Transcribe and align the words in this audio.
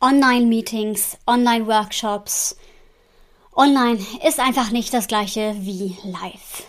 Online-Meetings, 0.00 1.16
Online-Workshops. 1.26 2.56
Online 3.54 3.98
ist 4.26 4.38
einfach 4.38 4.70
nicht 4.70 4.92
das 4.92 5.08
gleiche 5.08 5.54
wie 5.58 5.96
live. 6.04 6.64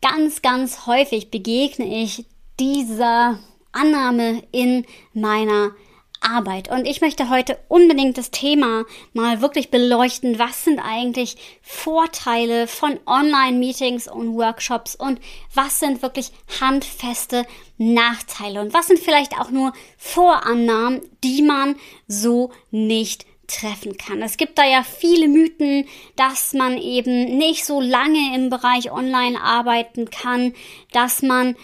Ganz, 0.00 0.40
ganz 0.40 0.86
häufig 0.86 1.30
begegne 1.30 2.02
ich 2.02 2.24
dieser 2.58 3.38
Annahme 3.72 4.42
in 4.52 4.86
meiner 5.12 5.72
Arbeit. 6.20 6.70
Und 6.70 6.86
ich 6.86 7.00
möchte 7.00 7.30
heute 7.30 7.58
unbedingt 7.68 8.18
das 8.18 8.30
Thema 8.30 8.84
mal 9.12 9.40
wirklich 9.40 9.70
beleuchten. 9.70 10.38
Was 10.38 10.64
sind 10.64 10.80
eigentlich 10.80 11.36
Vorteile 11.62 12.66
von 12.66 12.98
Online-Meetings 13.06 14.08
und 14.08 14.34
Workshops 14.34 14.94
und 14.94 15.20
was 15.54 15.80
sind 15.80 16.02
wirklich 16.02 16.32
handfeste 16.60 17.46
Nachteile 17.76 18.60
und 18.60 18.74
was 18.74 18.88
sind 18.88 18.98
vielleicht 18.98 19.38
auch 19.38 19.50
nur 19.50 19.72
Vorannahmen, 19.96 21.02
die 21.22 21.42
man 21.42 21.76
so 22.06 22.50
nicht 22.70 23.26
treffen 23.48 23.96
kann. 23.96 24.22
Es 24.22 24.36
gibt 24.36 24.58
da 24.58 24.64
ja 24.64 24.82
viele 24.82 25.26
Mythen, 25.26 25.86
dass 26.16 26.52
man 26.52 26.78
eben 26.78 27.38
nicht 27.38 27.64
so 27.64 27.80
lange 27.80 28.34
im 28.34 28.50
Bereich 28.50 28.92
Online 28.92 29.40
arbeiten 29.40 30.10
kann, 30.10 30.54
dass 30.92 31.22
man 31.22 31.56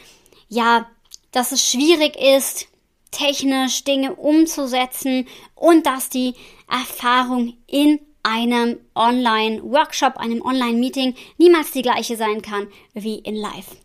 ja, 0.48 0.88
dass 1.30 1.52
es 1.52 1.68
schwierig 1.68 2.16
ist, 2.16 2.68
technisch 3.14 3.84
Dinge 3.84 4.14
umzusetzen 4.14 5.26
und 5.54 5.86
dass 5.86 6.08
die 6.08 6.34
Erfahrung 6.70 7.56
in 7.66 8.00
einem 8.22 8.80
Online-Workshop, 8.94 10.16
einem 10.16 10.42
Online-Meeting 10.42 11.14
niemals 11.36 11.70
die 11.72 11.82
gleiche 11.82 12.16
sein 12.16 12.42
kann 12.42 12.68
wie 12.94 13.16
in 13.18 13.36
Live. 13.36 13.76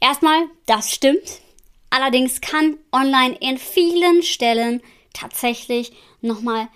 Erstmal, 0.00 0.48
das 0.66 0.90
stimmt. 0.92 1.40
Allerdings 1.90 2.40
kann 2.40 2.78
Online 2.92 3.36
in 3.40 3.58
vielen 3.58 4.22
Stellen 4.22 4.82
tatsächlich 5.12 5.92
nochmal 6.20 6.68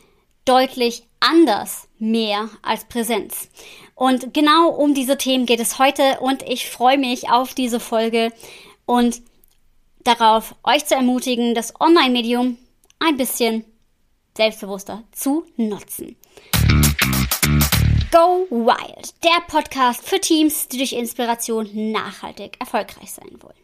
deutlich 0.45 1.05
anders 1.21 1.89
mehr 1.99 2.49
als 2.63 2.85
Präsenz. 2.85 3.49
Und 3.95 4.33
genau 4.33 4.71
um 4.71 4.95
diese 4.95 5.19
Themen 5.19 5.47
geht 5.47 5.61
es 5.61 5.79
heute 5.79 6.21
und 6.21 6.43
ich 6.43 6.69
freue 6.69 6.99
mich 6.99 7.31
auf 7.31 7.55
diese 7.55 7.81
Folge 7.81 8.33
und 8.85 9.23
darauf, 10.07 10.55
euch 10.63 10.87
zu 10.87 10.95
ermutigen, 10.95 11.55
das 11.55 11.79
Online-Medium 11.81 12.59
ein 12.99 13.17
bisschen 13.17 13.65
selbstbewusster 14.37 15.03
zu 15.13 15.45
nutzen. 15.57 16.17
Go 18.13 18.47
Wild, 18.51 19.15
der 19.25 19.43
Podcast 19.49 20.07
für 20.09 20.21
Teams, 20.21 20.69
die 20.69 20.79
durch 20.79 20.93
Inspiration 20.93 21.69
nachhaltig 21.91 22.57
erfolgreich 22.61 23.13
sein 23.13 23.31
wollen. 23.41 23.55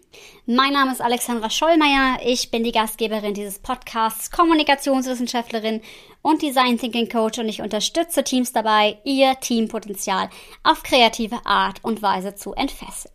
Mein 0.44 0.72
Name 0.72 0.92
ist 0.92 1.00
Alexandra 1.00 1.48
Schollmeier, 1.48 2.18
ich 2.24 2.50
bin 2.50 2.64
die 2.64 2.72
Gastgeberin 2.72 3.34
dieses 3.34 3.60
Podcasts, 3.60 4.30
Kommunikationswissenschaftlerin 4.30 5.80
und 6.20 6.42
Design 6.42 6.77
Thinking 6.78 7.08
Coach 7.08 7.38
und 7.38 7.48
ich 7.48 7.62
unterstütze 7.62 8.24
Teams 8.24 8.52
dabei, 8.52 8.98
ihr 9.04 9.38
Teampotenzial 9.40 10.28
auf 10.64 10.82
kreative 10.82 11.46
Art 11.46 11.78
und 11.82 12.02
Weise 12.02 12.34
zu 12.34 12.52
entfesseln. 12.52 13.14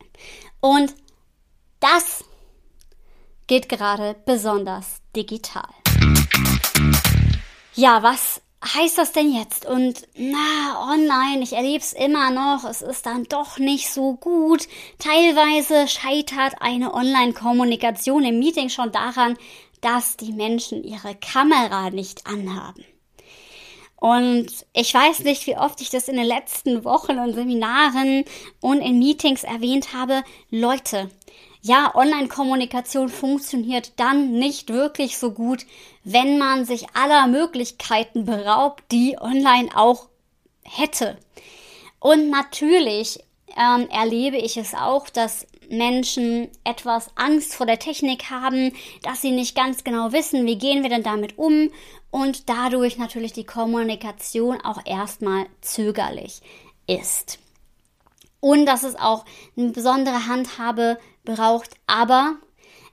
Und 0.59 0.95
das 1.79 2.23
geht 3.47 3.69
gerade 3.69 4.15
besonders 4.25 5.01
digital. 5.15 5.69
Ja, 7.73 8.03
was 8.03 8.41
heißt 8.63 8.97
das 8.97 9.11
denn 9.11 9.33
jetzt? 9.33 9.65
Und 9.65 10.07
na, 10.15 10.91
online, 10.91 11.43
ich 11.43 11.53
erlebe 11.53 11.83
es 11.83 11.93
immer 11.93 12.31
noch, 12.31 12.69
es 12.69 12.81
ist 12.81 13.05
dann 13.05 13.23
doch 13.23 13.57
nicht 13.57 13.89
so 13.89 14.15
gut. 14.15 14.67
Teilweise 14.99 15.87
scheitert 15.87 16.55
eine 16.59 16.93
Online-Kommunikation 16.93 18.25
im 18.25 18.39
Meeting 18.39 18.69
schon 18.69 18.91
daran, 18.91 19.37
dass 19.81 20.17
die 20.17 20.33
Menschen 20.33 20.83
ihre 20.83 21.15
Kamera 21.15 21.89
nicht 21.89 22.25
anhaben. 22.27 22.83
Und 23.99 24.47
ich 24.73 24.93
weiß 24.93 25.19
nicht, 25.19 25.47
wie 25.47 25.57
oft 25.57 25.81
ich 25.81 25.89
das 25.89 26.07
in 26.07 26.17
den 26.17 26.25
letzten 26.25 26.83
Wochen 26.83 27.17
und 27.17 27.33
Seminaren 27.33 28.25
und 28.61 28.79
in 28.81 28.99
Meetings 28.99 29.43
erwähnt 29.43 29.93
habe. 29.93 30.23
Leute, 30.51 31.09
ja, 31.67 31.93
Online-Kommunikation 31.93 33.09
funktioniert 33.09 33.91
dann 33.97 34.31
nicht 34.31 34.69
wirklich 34.69 35.17
so 35.17 35.31
gut, 35.31 35.65
wenn 36.03 36.37
man 36.37 36.65
sich 36.65 36.85
aller 36.93 37.27
Möglichkeiten 37.27 38.25
beraubt, 38.25 38.83
die 38.91 39.17
online 39.19 39.69
auch 39.75 40.07
hätte. 40.63 41.17
Und 41.99 42.29
natürlich 42.29 43.19
ähm, 43.57 43.89
erlebe 43.89 44.37
ich 44.37 44.55
es 44.55 44.73
auch, 44.73 45.09
dass 45.09 45.45
Menschen 45.69 46.49
etwas 46.63 47.09
Angst 47.15 47.53
vor 47.53 47.65
der 47.65 47.79
Technik 47.79 48.29
haben, 48.29 48.71
dass 49.03 49.21
sie 49.21 49.31
nicht 49.31 49.53
ganz 49.55 49.83
genau 49.83 50.13
wissen, 50.13 50.45
wie 50.45 50.57
gehen 50.57 50.83
wir 50.83 50.89
denn 50.89 51.03
damit 51.03 51.37
um 51.37 51.69
und 52.11 52.47
dadurch 52.47 52.97
natürlich 52.97 53.33
die 53.33 53.43
Kommunikation 53.43 54.61
auch 54.61 54.79
erstmal 54.85 55.47
zögerlich 55.59 56.41
ist. 56.87 57.39
Und 58.39 58.65
dass 58.65 58.83
es 58.83 58.95
auch 58.95 59.25
eine 59.57 59.69
besondere 59.69 60.27
Handhabe 60.27 60.97
braucht. 61.25 61.71
Aber 61.87 62.35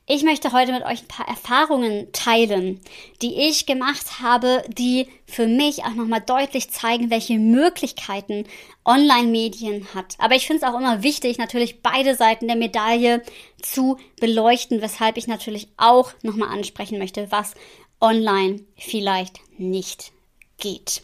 ich 0.07 0.23
möchte 0.23 0.53
heute 0.53 0.73
mit 0.73 0.85
euch 0.85 1.03
ein 1.03 1.09
paar 1.09 1.29
Erfahrungen 1.29 2.13
teilen, 2.13 2.79
die 3.23 3.37
ich 3.49 3.65
gemacht 3.65 4.21
habe, 4.21 4.63
die 4.69 5.09
für 5.27 5.47
mich 5.47 5.85
auch 5.85 5.95
nochmal 5.95 6.21
deutlich 6.21 6.71
zeigen, 6.71 7.09
welche 7.09 7.39
Möglichkeiten 7.39 8.45
Online-Medien 8.85 9.89
hat. 9.95 10.17
Aber 10.19 10.35
ich 10.35 10.47
finde 10.47 10.63
es 10.63 10.71
auch 10.71 10.79
immer 10.79 11.03
wichtig, 11.03 11.39
natürlich 11.39 11.81
beide 11.81 12.17
Seiten 12.17 12.49
der 12.49 12.57
Medaille 12.57 13.23
zu 13.63 13.97
beleuchten, 14.21 14.83
weshalb 14.83 15.17
ich 15.17 15.27
natürlich 15.27 15.69
auch 15.79 16.13
nochmal 16.21 16.51
ansprechen 16.51 16.99
möchte, 16.99 17.31
was 17.31 17.55
online 17.99 18.61
vielleicht 18.77 19.41
nicht 19.57 20.13
geht. 20.59 21.03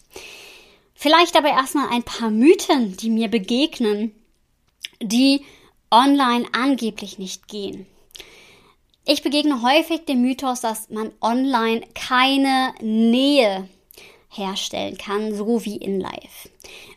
Vielleicht 0.95 1.37
aber 1.37 1.49
erstmal 1.49 1.89
ein 1.89 2.03
paar 2.03 2.29
Mythen, 2.29 2.99
die 2.99 3.09
mir 3.09 3.29
begegnen, 3.29 4.15
die 5.03 5.45
online 5.91 6.47
angeblich 6.53 7.19
nicht 7.19 7.49
gehen. 7.49 7.87
Ich 9.05 9.23
begegne 9.23 9.63
häufig 9.63 10.05
dem 10.05 10.23
Mythos, 10.23 10.61
dass 10.61 10.91
man 10.91 11.11
online 11.21 11.83
keine 11.95 12.75
Nähe 12.81 13.69
herstellen 14.29 14.97
kann, 14.99 15.35
so 15.35 15.65
wie 15.65 15.77
in 15.77 15.99
Live. 16.01 16.49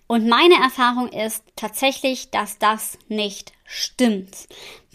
Und 0.06 0.28
meine 0.28 0.56
Erfahrung 0.56 1.10
ist 1.10 1.44
tatsächlich, 1.56 2.30
dass 2.30 2.60
das 2.60 3.00
nicht 3.08 3.54
stimmt. 3.66 4.48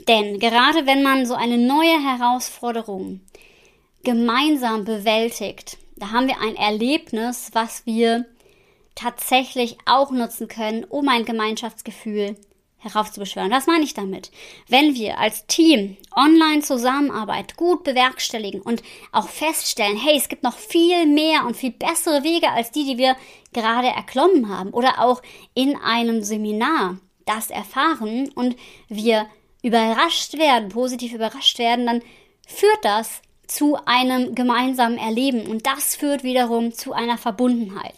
Denn 0.07 0.39
gerade 0.39 0.87
wenn 0.87 1.03
man 1.03 1.27
so 1.27 1.35
eine 1.35 1.59
neue 1.59 2.01
Herausforderung 2.01 3.21
gemeinsam 4.05 4.85
bewältigt, 4.85 5.79
da 5.97 6.13
haben 6.13 6.29
wir 6.29 6.41
ein 6.41 6.55
Erlebnis, 6.55 7.51
was 7.55 7.85
wir 7.85 8.27
tatsächlich 8.95 9.77
auch 9.87 10.13
nutzen 10.13 10.47
können, 10.47 10.85
um 10.85 11.09
ein 11.09 11.25
Gemeinschaftsgefühl 11.25 12.37
heraufzubeschwören. 12.79 13.51
Was 13.51 13.67
meine 13.67 13.85
ich 13.85 13.95
damit? 13.95 14.31
Wenn 14.69 14.95
wir 14.95 15.19
als 15.19 15.47
Team 15.47 15.97
online 16.15 16.63
Zusammenarbeit 16.63 17.57
gut 17.57 17.85
bewerkstelligen 17.85 18.61
und 18.61 18.83
auch 19.13 19.29
feststellen, 19.29 19.97
hey, 19.97 20.17
es 20.17 20.29
gibt 20.29 20.45
noch 20.45 20.57
viel 20.57 21.07
mehr 21.07 21.45
und 21.45 21.57
viel 21.57 21.73
bessere 21.73 22.23
Wege 22.23 22.51
als 22.51 22.71
die, 22.71 22.85
die 22.85 22.99
wir 22.99 23.17
gerade 23.53 23.89
erklommen 23.89 24.49
haben 24.49 24.71
oder 24.71 25.01
auch 25.01 25.23
in 25.55 25.77
einem 25.77 26.23
Seminar 26.23 26.99
das 27.27 27.51
erfahren 27.51 28.31
und 28.35 28.57
wir 28.89 29.27
überrascht 29.63 30.39
werden, 30.39 30.69
positiv 30.69 31.13
überrascht 31.13 31.59
werden, 31.59 31.87
dann 31.87 32.03
führt 32.47 32.85
das 32.85 33.23
zu 33.49 33.79
einem 33.87 34.35
gemeinsamen 34.35 34.99
Erleben 34.99 35.47
und 35.47 35.67
das 35.67 35.97
führt 35.97 36.23
wiederum 36.23 36.73
zu 36.73 36.93
einer 36.93 37.19
Verbundenheit. 37.19 37.95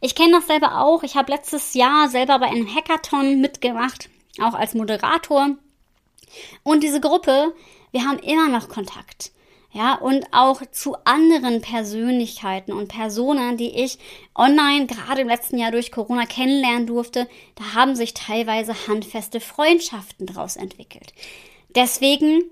Ich 0.00 0.14
kenne 0.14 0.32
das 0.32 0.46
selber 0.46 0.80
auch. 0.80 1.02
Ich 1.02 1.14
habe 1.14 1.30
letztes 1.30 1.74
Jahr 1.74 2.08
selber 2.08 2.38
bei 2.38 2.46
einem 2.46 2.74
Hackathon 2.74 3.40
mitgemacht 3.40 4.08
auch 4.40 4.54
als 4.54 4.74
Moderator. 4.74 5.56
Und 6.62 6.82
diese 6.82 7.00
Gruppe, 7.00 7.54
wir 7.92 8.04
haben 8.04 8.18
immer 8.18 8.48
noch 8.48 8.68
Kontakt. 8.68 9.32
Ja, 9.72 9.96
und 9.96 10.24
auch 10.30 10.62
zu 10.70 10.94
anderen 11.04 11.60
Persönlichkeiten 11.60 12.72
und 12.72 12.86
Personen, 12.86 13.56
die 13.56 13.70
ich 13.70 13.98
online 14.36 14.86
gerade 14.86 15.22
im 15.22 15.28
letzten 15.28 15.58
Jahr 15.58 15.72
durch 15.72 15.90
Corona 15.90 16.26
kennenlernen 16.26 16.86
durfte, 16.86 17.28
da 17.56 17.74
haben 17.74 17.96
sich 17.96 18.14
teilweise 18.14 18.86
handfeste 18.86 19.40
Freundschaften 19.40 20.26
daraus 20.26 20.54
entwickelt. 20.54 21.12
Deswegen 21.74 22.44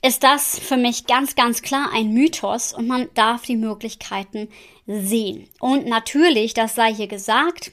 ist 0.00 0.22
das 0.22 0.58
für 0.58 0.78
mich 0.78 1.06
ganz, 1.06 1.36
ganz 1.36 1.60
klar 1.60 1.90
ein 1.92 2.14
Mythos 2.14 2.72
und 2.72 2.88
man 2.88 3.10
darf 3.12 3.42
die 3.42 3.56
Möglichkeiten 3.56 4.48
sehen. 4.86 5.46
Und 5.60 5.86
natürlich, 5.86 6.54
das 6.54 6.74
sei 6.74 6.94
hier 6.94 7.06
gesagt, 7.06 7.70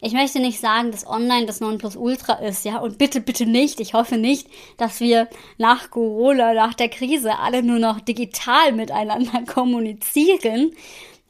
ich 0.00 0.12
möchte 0.12 0.40
nicht 0.40 0.60
sagen, 0.60 0.90
dass 0.90 1.06
online 1.06 1.46
das 1.46 1.60
Nonplusultra 1.60 2.34
ist, 2.34 2.64
ja, 2.64 2.78
und 2.78 2.98
bitte, 2.98 3.20
bitte 3.20 3.46
nicht. 3.46 3.80
Ich 3.80 3.92
hoffe 3.94 4.16
nicht, 4.16 4.48
dass 4.76 5.00
wir 5.00 5.28
nach 5.58 5.90
Corona, 5.90 6.54
nach 6.54 6.74
der 6.74 6.88
Krise 6.88 7.38
alle 7.38 7.62
nur 7.62 7.78
noch 7.78 8.00
digital 8.00 8.72
miteinander 8.72 9.42
kommunizieren. 9.46 10.72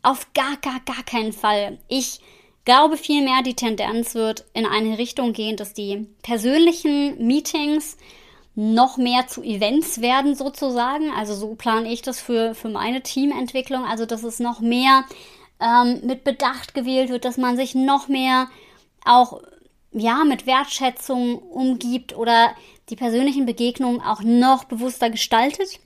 Auf 0.02 0.32
gar, 0.34 0.56
gar, 0.62 0.80
gar 0.86 1.02
keinen 1.04 1.32
Fall. 1.32 1.78
Ich 1.88 2.20
glaube 2.64 2.96
vielmehr, 2.96 3.42
die 3.42 3.54
Tendenz 3.54 4.14
wird 4.14 4.44
in 4.54 4.66
eine 4.66 4.98
Richtung 4.98 5.32
gehen, 5.32 5.56
dass 5.56 5.74
die 5.74 6.06
persönlichen 6.22 7.26
Meetings 7.26 7.96
noch 8.54 8.96
mehr 8.96 9.26
zu 9.26 9.42
Events 9.42 10.00
werden 10.00 10.34
sozusagen. 10.34 11.10
Also 11.10 11.34
so 11.34 11.54
plane 11.54 11.90
ich 11.92 12.02
das 12.02 12.20
für, 12.20 12.54
für 12.54 12.68
meine 12.68 13.02
Teamentwicklung. 13.02 13.84
Also 13.84 14.06
dass 14.06 14.22
es 14.22 14.38
noch 14.38 14.60
mehr 14.60 15.04
ähm, 15.60 16.00
mit 16.04 16.24
Bedacht 16.24 16.74
gewählt 16.74 17.10
wird, 17.10 17.24
dass 17.24 17.36
man 17.36 17.56
sich 17.56 17.74
noch 17.74 18.08
mehr 18.08 18.48
auch 19.04 19.40
ja 19.92 20.24
mit 20.24 20.46
Wertschätzung 20.46 21.38
umgibt 21.38 22.16
oder 22.16 22.54
die 22.88 22.96
persönlichen 22.96 23.46
Begegnungen 23.46 24.00
auch 24.00 24.22
noch 24.22 24.64
bewusster 24.64 25.10
gestaltet. 25.10 25.80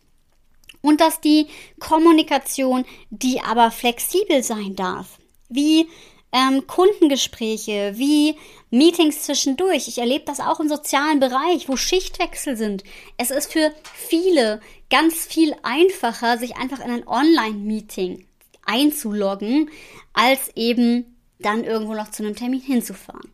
Und 0.80 1.00
dass 1.00 1.20
die 1.20 1.46
Kommunikation, 1.80 2.84
die 3.08 3.40
aber 3.40 3.70
flexibel 3.70 4.42
sein 4.42 4.76
darf, 4.76 5.18
wie 5.48 5.88
ähm, 6.32 6.66
Kundengespräche, 6.66 7.92
wie 7.96 8.36
Meetings 8.70 9.22
zwischendurch. 9.22 9.88
Ich 9.88 9.98
erlebe 9.98 10.24
das 10.26 10.40
auch 10.40 10.60
im 10.60 10.68
sozialen 10.68 11.20
Bereich, 11.20 11.68
wo 11.68 11.76
Schichtwechsel 11.76 12.56
sind. 12.56 12.84
Es 13.16 13.30
ist 13.30 13.52
für 13.52 13.72
viele 13.94 14.60
ganz 14.90 15.24
viel 15.26 15.54
einfacher, 15.62 16.36
sich 16.36 16.56
einfach 16.56 16.80
in 16.80 16.90
ein 16.90 17.08
Online-Meeting 17.08 18.26
einzuloggen, 18.66 19.70
als 20.12 20.50
eben 20.56 21.16
dann 21.38 21.64
irgendwo 21.64 21.94
noch 21.94 22.10
zu 22.10 22.24
einem 22.24 22.36
Termin 22.36 22.60
hinzufahren. 22.60 23.30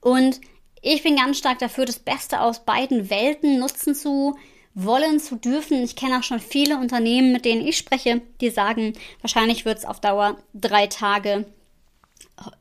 Und 0.00 0.40
ich 0.80 1.02
bin 1.02 1.16
ganz 1.16 1.38
stark 1.38 1.58
dafür, 1.60 1.84
das 1.84 1.98
Beste 1.98 2.40
aus 2.40 2.64
beiden 2.64 3.08
Welten 3.08 3.58
nutzen 3.58 3.94
zu 3.94 4.36
wollen, 4.74 5.20
zu 5.20 5.36
dürfen. 5.36 5.82
Ich 5.82 5.96
kenne 5.96 6.18
auch 6.18 6.22
schon 6.22 6.40
viele 6.40 6.78
Unternehmen, 6.78 7.32
mit 7.32 7.44
denen 7.44 7.66
ich 7.66 7.76
spreche, 7.76 8.22
die 8.40 8.50
sagen, 8.50 8.94
wahrscheinlich 9.20 9.64
wird 9.64 9.78
es 9.78 9.84
auf 9.84 10.00
Dauer 10.00 10.38
drei 10.54 10.86
Tage 10.86 11.46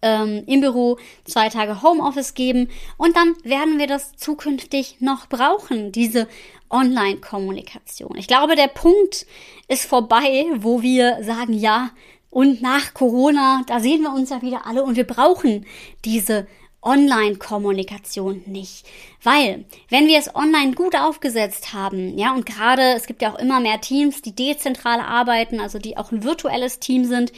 ähm, 0.02 0.44
im 0.48 0.62
Büro, 0.62 0.98
zwei 1.24 1.50
Tage 1.50 1.82
Homeoffice 1.82 2.34
geben 2.34 2.70
und 2.98 3.16
dann 3.16 3.36
werden 3.44 3.80
wir 3.80 3.88
das 3.88 4.16
zukünftig 4.16 4.98
noch 5.00 5.28
brauchen, 5.28 5.92
diese 5.92 6.28
Online-Kommunikation. 6.70 8.16
Ich 8.18 8.28
glaube, 8.28 8.56
der 8.56 8.68
Punkt 8.68 9.26
ist 9.68 9.86
vorbei, 9.86 10.46
wo 10.56 10.82
wir 10.82 11.24
sagen, 11.24 11.54
ja, 11.54 11.92
und 12.32 12.62
nach 12.62 12.96
Corona, 12.96 13.64
da 13.68 13.80
sehen 13.80 14.02
wir 14.02 14.14
uns 14.14 14.32
ja 14.32 14.42
wieder 14.42 14.66
alle 14.66 14.84
und 14.84 14.96
wir 14.96 15.06
brauchen 15.06 15.66
diese 16.06 16.48
Online-Kommunikation 16.82 18.44
nicht. 18.48 18.86
Weil, 19.22 19.66
wenn 19.90 20.08
wir 20.08 20.18
es 20.18 20.34
online 20.34 20.72
gut 20.72 20.96
aufgesetzt 20.96 21.74
haben, 21.74 22.18
ja, 22.18 22.34
und 22.34 22.46
gerade 22.46 22.94
es 22.96 23.06
gibt 23.06 23.22
ja 23.22 23.32
auch 23.32 23.38
immer 23.38 23.60
mehr 23.60 23.82
Teams, 23.82 24.22
die 24.22 24.34
dezentral 24.34 25.00
arbeiten, 25.00 25.60
also 25.60 25.78
die 25.78 25.98
auch 25.98 26.12
ein 26.12 26.24
virtuelles 26.24 26.80
Team 26.80 27.06
sind, 27.06 27.32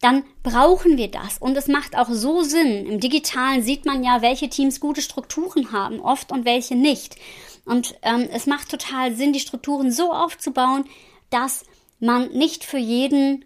dann 0.00 0.22
brauchen 0.42 0.98
wir 0.98 1.10
das. 1.10 1.38
Und 1.38 1.56
es 1.56 1.66
macht 1.66 1.96
auch 1.96 2.10
so 2.10 2.42
Sinn. 2.42 2.86
Im 2.86 3.00
Digitalen 3.00 3.62
sieht 3.62 3.86
man 3.86 4.04
ja, 4.04 4.22
welche 4.22 4.50
Teams 4.50 4.78
gute 4.78 5.02
Strukturen 5.02 5.72
haben, 5.72 5.98
oft 5.98 6.30
und 6.30 6.44
welche 6.44 6.76
nicht. 6.76 7.16
Und 7.64 7.96
ähm, 8.02 8.28
es 8.32 8.46
macht 8.46 8.70
total 8.70 9.14
Sinn, 9.14 9.32
die 9.32 9.40
Strukturen 9.40 9.90
so 9.90 10.12
aufzubauen, 10.12 10.84
dass 11.30 11.64
man 11.98 12.28
nicht 12.32 12.64
für 12.64 12.78
jeden 12.78 13.44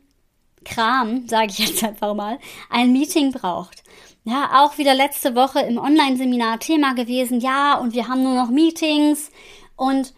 Kram, 0.64 1.26
sage 1.28 1.48
ich 1.50 1.58
jetzt 1.58 1.84
einfach 1.84 2.14
mal, 2.14 2.38
ein 2.68 2.92
Meeting 2.92 3.32
braucht. 3.32 3.82
Ja, 4.24 4.62
auch 4.62 4.76
wieder 4.76 4.94
letzte 4.94 5.34
Woche 5.34 5.60
im 5.60 5.78
Online-Seminar 5.78 6.58
Thema 6.58 6.94
gewesen. 6.94 7.40
Ja, 7.40 7.78
und 7.78 7.94
wir 7.94 8.08
haben 8.08 8.22
nur 8.22 8.34
noch 8.34 8.50
Meetings. 8.50 9.30
Und 9.76 10.12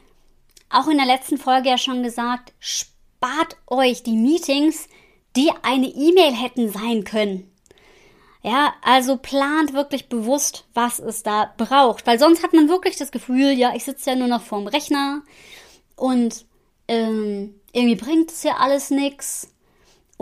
auch 0.71 0.89
in 0.89 0.97
der 0.97 1.07
letzten 1.07 1.39
Folge 1.39 1.69
ja 1.69 1.79
schon 1.79 2.03
gesagt, 2.03 2.53
spart 2.59 3.57
euch 3.69 4.03
die 4.03 4.17
Meetings, 4.17 4.89
die 5.37 5.51
eine 5.63 5.87
E-Mail 5.87 6.35
hätten 6.35 6.71
sein 6.71 7.05
können. 7.05 7.49
Ja, 8.43 8.75
also 8.83 9.17
plant 9.17 9.73
wirklich 9.73 10.09
bewusst, 10.09 10.65
was 10.75 10.99
es 10.99 11.23
da 11.23 11.55
braucht. 11.57 12.07
Weil 12.07 12.19
sonst 12.19 12.43
hat 12.43 12.53
man 12.53 12.69
wirklich 12.69 12.97
das 12.97 13.13
Gefühl, 13.13 13.53
ja, 13.53 13.73
ich 13.75 13.85
sitze 13.85 14.11
ja 14.11 14.17
nur 14.17 14.27
noch 14.27 14.43
vorm 14.43 14.67
Rechner 14.67 15.23
und 15.95 16.45
ähm, 16.89 17.55
irgendwie 17.73 17.97
bringt 17.97 18.33
es 18.33 18.43
ja 18.43 18.57
alles 18.57 18.91
nichts. 18.91 19.52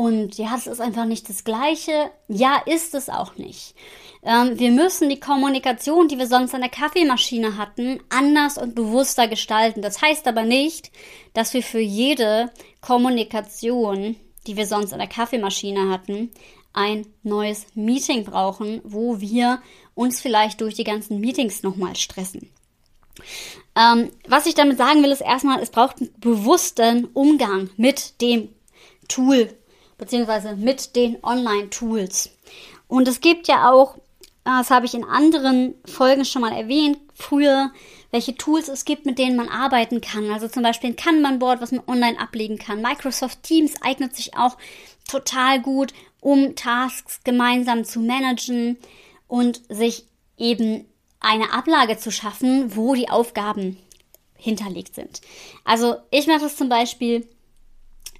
Und 0.00 0.38
ja, 0.38 0.54
es 0.56 0.66
ist 0.66 0.80
einfach 0.80 1.04
nicht 1.04 1.28
das 1.28 1.44
Gleiche. 1.44 2.10
Ja, 2.26 2.62
ist 2.64 2.94
es 2.94 3.10
auch 3.10 3.36
nicht. 3.36 3.74
Ähm, 4.22 4.58
wir 4.58 4.70
müssen 4.70 5.10
die 5.10 5.20
Kommunikation, 5.20 6.08
die 6.08 6.16
wir 6.16 6.26
sonst 6.26 6.54
an 6.54 6.62
der 6.62 6.70
Kaffeemaschine 6.70 7.58
hatten, 7.58 8.00
anders 8.08 8.56
und 8.56 8.74
bewusster 8.74 9.28
gestalten. 9.28 9.82
Das 9.82 10.00
heißt 10.00 10.26
aber 10.26 10.44
nicht, 10.44 10.90
dass 11.34 11.52
wir 11.52 11.62
für 11.62 11.80
jede 11.80 12.50
Kommunikation, 12.80 14.16
die 14.46 14.56
wir 14.56 14.66
sonst 14.66 14.94
an 14.94 15.00
der 15.00 15.06
Kaffeemaschine 15.06 15.90
hatten, 15.90 16.30
ein 16.72 17.06
neues 17.22 17.66
Meeting 17.74 18.24
brauchen, 18.24 18.80
wo 18.84 19.20
wir 19.20 19.60
uns 19.94 20.22
vielleicht 20.22 20.62
durch 20.62 20.76
die 20.76 20.84
ganzen 20.84 21.20
Meetings 21.20 21.62
nochmal 21.62 21.94
stressen. 21.94 22.48
Ähm, 23.76 24.10
was 24.26 24.46
ich 24.46 24.54
damit 24.54 24.78
sagen 24.78 25.02
will, 25.02 25.10
ist 25.10 25.20
erstmal, 25.20 25.60
es 25.60 25.68
braucht 25.68 26.00
einen 26.00 26.10
bewussten 26.20 27.04
Umgang 27.12 27.68
mit 27.76 28.18
dem 28.22 28.48
Tool, 29.08 29.50
beziehungsweise 30.00 30.56
mit 30.56 30.96
den 30.96 31.22
Online-Tools. 31.22 32.30
Und 32.88 33.06
es 33.06 33.20
gibt 33.20 33.46
ja 33.46 33.70
auch, 33.70 33.96
das 34.44 34.70
habe 34.70 34.86
ich 34.86 34.94
in 34.94 35.04
anderen 35.04 35.74
Folgen 35.84 36.24
schon 36.24 36.42
mal 36.42 36.52
erwähnt, 36.52 36.98
früher, 37.14 37.70
welche 38.10 38.34
Tools 38.34 38.68
es 38.68 38.84
gibt, 38.84 39.06
mit 39.06 39.18
denen 39.18 39.36
man 39.36 39.48
arbeiten 39.48 40.00
kann. 40.00 40.30
Also 40.30 40.48
zum 40.48 40.62
Beispiel 40.62 40.90
ein 40.90 40.96
Kanban-Board, 40.96 41.60
was 41.60 41.70
man 41.70 41.86
online 41.86 42.18
ablegen 42.18 42.58
kann. 42.58 42.82
Microsoft 42.82 43.42
Teams 43.42 43.74
eignet 43.82 44.16
sich 44.16 44.36
auch 44.36 44.56
total 45.08 45.60
gut, 45.60 45.92
um 46.20 46.56
Tasks 46.56 47.20
gemeinsam 47.22 47.84
zu 47.84 48.00
managen 48.00 48.78
und 49.28 49.60
sich 49.68 50.06
eben 50.36 50.86
eine 51.20 51.52
Ablage 51.52 51.98
zu 51.98 52.10
schaffen, 52.10 52.74
wo 52.74 52.94
die 52.94 53.10
Aufgaben 53.10 53.76
hinterlegt 54.36 54.94
sind. 54.94 55.20
Also 55.64 55.96
ich 56.10 56.26
mache 56.26 56.40
das 56.40 56.56
zum 56.56 56.70
Beispiel 56.70 57.28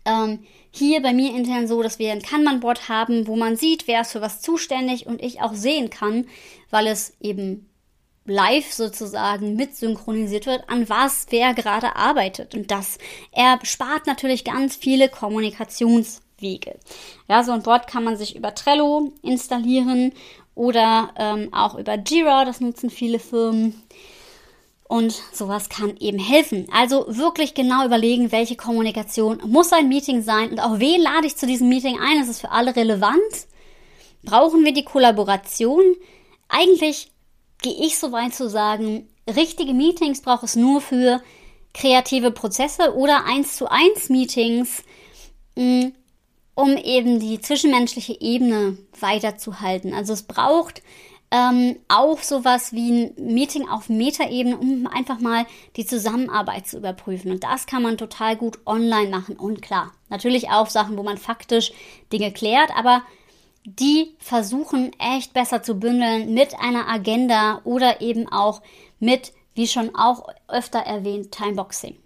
ähm, 0.05 0.41
hier 0.71 1.03
bei 1.03 1.13
mir 1.13 1.35
intern 1.35 1.67
so, 1.67 1.83
dass 1.83 1.99
wir 1.99 2.13
ein 2.13 2.23
Kanban-Board 2.23 2.89
haben, 2.89 3.27
wo 3.27 3.37
man 3.37 3.57
sieht, 3.57 3.87
wer 3.87 4.03
ist 4.03 4.13
für 4.13 4.21
was 4.21 4.41
zuständig 4.41 5.07
und 5.07 5.23
ich 5.23 5.43
auch 5.43 5.55
sehen 5.55 5.91
kann, 5.91 6.27
weil 6.71 6.87
es 6.87 7.15
eben 7.21 7.71
live 8.25 8.73
sozusagen 8.73 9.57
mit 9.57 9.75
synchronisiert 9.77 10.47
wird, 10.47 10.69
an 10.69 10.89
was 10.89 11.27
wer 11.31 11.55
gerade 11.55 11.97
arbeitet. 11.97 12.55
Und 12.55 12.71
das 12.71 12.99
erspart 13.33 14.07
natürlich 14.07 14.45
ganz 14.45 14.77
viele 14.77 15.09
Kommunikationswege. 15.09 16.79
Ja, 17.29 17.43
so 17.43 17.53
ein 17.53 17.63
Board 17.63 17.87
kann 17.87 18.05
man 18.05 18.17
sich 18.17 18.37
über 18.37 18.55
Trello 18.55 19.13
installieren 19.23 20.13
oder 20.55 21.13
ähm, 21.17 21.53
auch 21.53 21.77
über 21.77 21.97
Jira, 21.99 22.45
das 22.45 22.61
nutzen 22.61 22.91
viele 22.91 23.19
Firmen. 23.19 23.83
Und 24.91 25.23
sowas 25.33 25.69
kann 25.69 25.97
eben 25.99 26.19
helfen. 26.19 26.67
Also 26.73 27.05
wirklich 27.07 27.55
genau 27.55 27.87
überlegen, 27.87 28.33
welche 28.33 28.57
Kommunikation 28.57 29.41
muss 29.47 29.73
ein 29.73 29.89
Meeting 29.89 30.21
sein 30.23 30.51
und 30.51 30.59
auch 30.59 30.81
wen 30.81 31.01
lade 31.01 31.29
ich 31.29 31.37
zu 31.37 31.47
diesem 31.47 31.69
Meeting 31.69 32.01
ein. 32.01 32.21
Ist 32.21 32.29
es 32.29 32.41
für 32.41 32.51
alle 32.51 32.75
relevant? 32.75 33.47
Brauchen 34.25 34.65
wir 34.65 34.73
die 34.73 34.85
Kollaboration? 34.85 35.85
Eigentlich 36.49 37.13
gehe 37.63 37.87
ich 37.87 37.99
so 37.99 38.11
weit 38.11 38.35
zu 38.35 38.51
sagen, 38.51 39.07
richtige 39.29 39.75
Meetings 39.75 40.23
braucht 40.23 40.43
es 40.43 40.57
nur 40.57 40.81
für 40.81 41.23
kreative 41.73 42.33
Prozesse 42.33 42.97
oder 42.97 43.27
eins 43.27 43.55
zu 43.55 43.71
eins 43.71 44.09
Meetings, 44.09 44.83
mm, 45.55 45.91
um 46.57 46.77
eben 46.77 47.21
die 47.21 47.41
zwischenmenschliche 47.41 48.21
Ebene 48.21 48.77
weiterzuhalten. 48.99 49.95
Also 49.95 50.15
es 50.15 50.25
braucht 50.25 50.83
ähm, 51.31 51.77
auch 51.89 52.23
sowas 52.23 52.73
wie 52.73 52.91
ein 52.91 53.15
Meeting 53.17 53.69
auf 53.69 53.89
Metaebene, 53.89 54.57
um 54.57 54.87
einfach 54.87 55.21
mal 55.21 55.47
die 55.77 55.87
Zusammenarbeit 55.87 56.67
zu 56.67 56.79
überprüfen. 56.79 57.31
Und 57.31 57.45
das 57.45 57.67
kann 57.67 57.83
man 57.83 57.99
total 57.99 58.37
gut 58.37 58.59
online 58.67 59.11
machen. 59.11 59.37
Und 59.37 59.63
klar, 59.63 59.93
natürlich 60.09 60.51
auch 60.51 60.69
Sachen, 60.69 60.97
wo 60.97 61.03
man 61.03 61.19
faktisch 61.19 61.73
Dinge 62.13 62.33
klärt, 62.33 62.71
aber 62.77 63.03
die 63.65 64.17
versuchen 64.19 64.91
echt 64.99 65.33
besser 65.33 65.63
zu 65.63 65.75
bündeln 65.75 66.35
mit 66.35 66.59
einer 66.59 66.89
Agenda 66.89 67.61
oder 67.65 68.01
eben 68.01 68.27
auch 68.31 68.63
mit, 68.99 69.33
wie 69.55 69.69
schon 69.69 69.95
auch 69.95 70.29
öfter 70.49 70.81
erwähnt, 70.81 71.31
Timeboxing. 71.31 71.97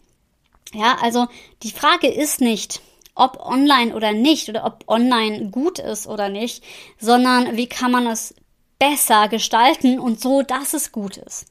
Ja, 0.75 0.97
also 1.01 1.29
die 1.63 1.71
Frage 1.71 2.09
ist 2.09 2.41
nicht, 2.41 2.83
ob 3.15 3.39
online 3.39 3.95
oder 3.95 4.13
nicht 4.13 4.49
oder 4.49 4.65
ob 4.65 4.85
online 4.89 5.51
gut 5.51 5.79
ist 5.79 6.09
oder 6.09 6.29
nicht, 6.29 6.65
sondern 6.99 7.57
wie 7.57 7.69
kann 7.69 7.93
man 7.93 8.09
es 8.09 8.35
besser 8.79 9.29
gestalten 9.29 9.99
und 9.99 10.21
so, 10.21 10.43
dass 10.43 10.75
es 10.75 10.93
gut 10.93 11.17
ist. 11.17 11.47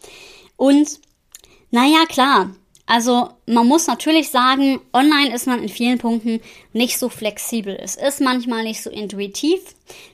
Und 0.57 0.99
naja, 1.71 2.05
klar, 2.07 2.51
also 2.85 3.29
man 3.45 3.65
muss 3.67 3.87
natürlich 3.87 4.29
sagen, 4.29 4.81
online 4.91 5.33
ist 5.33 5.47
man 5.47 5.63
in 5.63 5.69
vielen 5.69 5.99
Punkten 5.99 6.41
nicht 6.73 6.99
so 6.99 7.07
flexibel. 7.07 7.77
Es 7.81 7.95
ist 7.95 8.19
manchmal 8.19 8.63
nicht 8.63 8.83
so 8.83 8.89
intuitiv. 8.89 9.61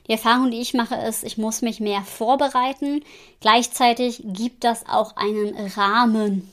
Die 0.06 0.12
Erfahrung, 0.12 0.50
die 0.50 0.60
ich 0.60 0.72
mache, 0.72 0.94
ist, 0.94 1.24
ich 1.24 1.36
muss 1.36 1.62
mich 1.62 1.80
mehr 1.80 2.02
vorbereiten. 2.02 3.02
Gleichzeitig 3.40 4.22
gibt 4.24 4.62
das 4.62 4.88
auch 4.88 5.16
einen 5.16 5.54
Rahmen, 5.76 6.50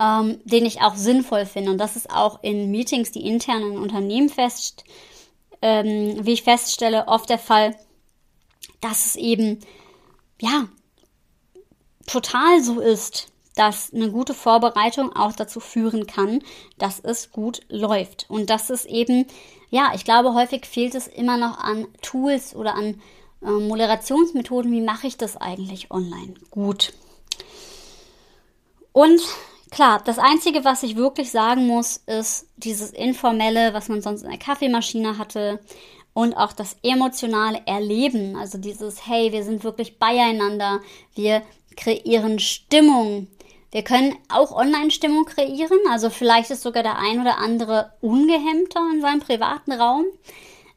ähm, 0.00 0.40
den 0.44 0.66
ich 0.66 0.82
auch 0.82 0.96
sinnvoll 0.96 1.46
finde. 1.46 1.70
Und 1.70 1.78
das 1.78 1.94
ist 1.94 2.10
auch 2.10 2.42
in 2.42 2.70
Meetings, 2.72 3.12
die 3.12 3.26
intern 3.26 3.62
in 3.62 3.78
Unternehmen 3.78 4.28
fest, 4.28 4.82
ähm, 5.62 6.18
wie 6.20 6.32
ich 6.32 6.42
feststelle, 6.42 7.06
oft 7.06 7.30
der 7.30 7.38
Fall, 7.38 7.76
dass 8.80 9.06
es 9.06 9.16
eben, 9.16 9.60
ja, 10.40 10.68
total 12.06 12.62
so 12.62 12.80
ist, 12.80 13.28
dass 13.54 13.92
eine 13.92 14.10
gute 14.10 14.34
Vorbereitung 14.34 15.14
auch 15.14 15.32
dazu 15.32 15.58
führen 15.58 16.06
kann, 16.06 16.42
dass 16.78 17.00
es 17.00 17.32
gut 17.32 17.60
läuft. 17.68 18.26
Und 18.28 18.50
das 18.50 18.70
ist 18.70 18.84
eben, 18.86 19.26
ja, 19.70 19.90
ich 19.94 20.04
glaube, 20.04 20.34
häufig 20.34 20.64
fehlt 20.64 20.94
es 20.94 21.08
immer 21.08 21.36
noch 21.36 21.58
an 21.58 21.88
Tools 22.00 22.54
oder 22.54 22.74
an 22.76 23.00
äh, 23.42 23.50
Moderationsmethoden. 23.50 24.70
Wie 24.70 24.80
mache 24.80 25.08
ich 25.08 25.16
das 25.16 25.36
eigentlich 25.36 25.90
online? 25.90 26.34
Gut. 26.50 26.92
Und 28.92 29.20
klar, 29.70 30.00
das 30.04 30.18
Einzige, 30.18 30.64
was 30.64 30.84
ich 30.84 30.96
wirklich 30.96 31.32
sagen 31.32 31.66
muss, 31.66 31.96
ist 32.06 32.46
dieses 32.56 32.90
informelle, 32.92 33.74
was 33.74 33.88
man 33.88 34.02
sonst 34.02 34.22
in 34.22 34.30
der 34.30 34.38
Kaffeemaschine 34.38 35.18
hatte 35.18 35.58
und 36.18 36.34
auch 36.34 36.52
das 36.52 36.76
emotionale 36.82 37.62
Erleben, 37.64 38.34
also 38.34 38.58
dieses, 38.58 39.06
hey, 39.06 39.30
wir 39.30 39.44
sind 39.44 39.62
wirklich 39.62 40.00
beieinander, 40.00 40.80
wir 41.14 41.42
kreieren 41.76 42.40
Stimmung, 42.40 43.28
wir 43.70 43.84
können 43.84 44.16
auch 44.28 44.50
Online-Stimmung 44.50 45.26
kreieren, 45.26 45.78
also 45.88 46.10
vielleicht 46.10 46.50
ist 46.50 46.62
sogar 46.62 46.82
der 46.82 46.98
ein 46.98 47.20
oder 47.20 47.38
andere 47.38 47.92
ungehemmter 48.00 48.80
in 48.92 49.00
seinem 49.00 49.20
privaten 49.20 49.70
Raum. 49.70 50.06